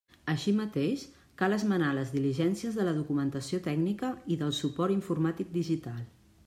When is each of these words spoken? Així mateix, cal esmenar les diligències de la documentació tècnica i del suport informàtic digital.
Així 0.31 0.51
mateix, 0.59 1.03
cal 1.41 1.53
esmenar 1.57 1.91
les 1.97 2.13
diligències 2.15 2.81
de 2.81 2.89
la 2.89 2.97
documentació 2.99 3.61
tècnica 3.69 4.11
i 4.37 4.43
del 4.43 4.59
suport 4.65 4.97
informàtic 4.99 5.59
digital. 5.63 6.07